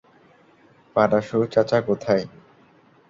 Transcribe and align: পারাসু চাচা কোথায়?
পারাসু 0.95 1.37
চাচা 1.53 1.79
কোথায়? 1.87 2.23